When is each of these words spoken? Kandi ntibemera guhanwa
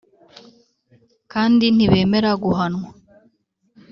Kandi 1.31 1.65
ntibemera 1.75 2.31
guhanwa 2.43 2.87